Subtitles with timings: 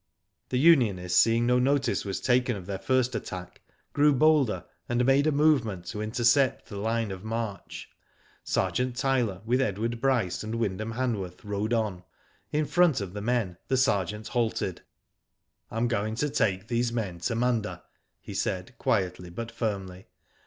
[0.49, 3.61] The unionists, seeing no notice was taken of their first attack,
[3.93, 7.87] grew bolder, and made a move ment to intercept the line of march.
[8.43, 12.03] Sergeant Tyler, with Edward Bryce and Wynd ham Hanworth, rode on.
[12.51, 14.81] In front of the men the sergeant halted.
[15.69, 17.83] "I am going to take these men to Munda,"
[18.19, 20.07] he said, quietly, but firmly.